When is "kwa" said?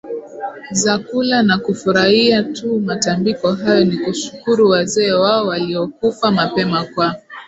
6.85-7.15